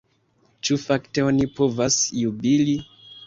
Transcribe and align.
Ĉu 0.69 0.77
fakte 0.85 1.25
oni 1.27 1.45
povas 1.59 1.99
jubili? 2.23 2.77